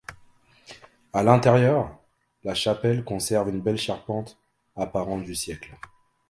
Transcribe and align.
À 1.13 1.21
l'intérieur, 1.21 1.95
la 2.43 2.55
chapelle 2.55 3.03
conserve 3.03 3.49
une 3.49 3.61
belle 3.61 3.77
charpente 3.77 4.41
apparente 4.75 5.23
du 5.25 5.35
siècle. 5.35 5.77